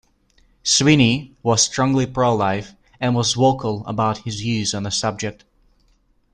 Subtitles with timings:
[0.63, 5.43] Sweeney was strongly pro-life, and was vocal about his views on the subject.